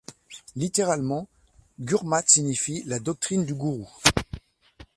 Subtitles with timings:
[0.55, 1.29] Littéralement
[1.79, 3.87] gurmat signifie la doctrine du gourou.